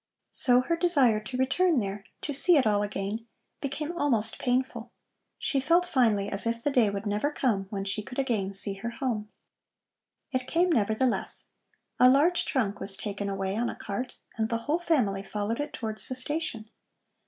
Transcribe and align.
So 0.31 0.61
her 0.61 0.75
desire 0.75 1.19
to 1.19 1.37
return 1.37 1.79
there, 1.79 2.03
to 2.21 2.33
see 2.33 2.55
it 2.57 2.65
all 2.65 2.81
again, 2.81 3.27
became 3.61 3.95
almost 3.95 4.39
painful. 4.39 4.91
She 5.37 5.59
felt 5.59 5.85
finally 5.85 6.27
as 6.27 6.47
if 6.47 6.63
the 6.63 6.71
day 6.71 6.89
would 6.89 7.05
never 7.05 7.31
come 7.31 7.67
when 7.69 7.85
she 7.85 8.01
could 8.01 8.17
again 8.17 8.55
see 8.55 8.73
her 8.73 8.89
home. 8.89 9.29
It 10.31 10.47
came, 10.47 10.71
nevertheless. 10.71 11.49
A 11.99 12.09
large 12.09 12.45
trunk 12.45 12.79
was 12.79 12.97
taken 12.97 13.29
away 13.29 13.55
on 13.55 13.69
a 13.69 13.75
cart, 13.75 14.15
and 14.37 14.49
the 14.49 14.57
whole 14.65 14.79
family 14.79 15.21
followed 15.21 15.59
it 15.59 15.71
towards 15.71 16.07
the 16.07 16.15
station. 16.15 16.67